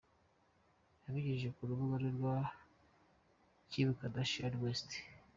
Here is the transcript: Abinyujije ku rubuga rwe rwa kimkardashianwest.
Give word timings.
Abinyujije 1.07 1.49
ku 1.55 1.61
rubuga 1.69 1.95
rwe 2.01 2.11
rwa 2.17 2.35
kimkardashianwest. 3.69 4.89